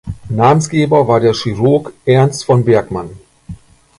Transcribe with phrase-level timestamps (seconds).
[0.31, 3.11] Namensgeber war der Chirurg Ernst von Bergmann.